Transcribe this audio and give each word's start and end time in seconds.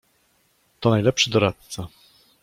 "To 0.79 0.89
najlepszy 0.89 1.29
doradca." 1.31 1.87